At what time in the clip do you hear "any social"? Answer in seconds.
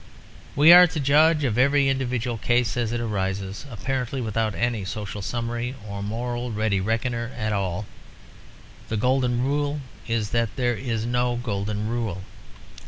4.55-5.21